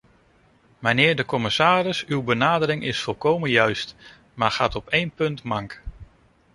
Mijnheer 0.79 1.15
de 1.15 1.25
commissaris, 1.25 2.05
uw 2.05 2.21
benadering 2.23 2.83
is 2.83 3.01
volkomen 3.01 3.49
juist, 3.49 3.95
maar 4.33 4.51
gaat 4.51 4.75
op 4.75 4.89
één 4.89 5.11
punt 5.11 5.43
mank. 5.43 5.81